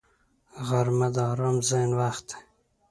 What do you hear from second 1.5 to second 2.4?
ذهن وخت دی